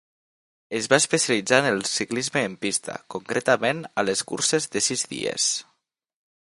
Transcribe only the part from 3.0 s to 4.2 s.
concretament a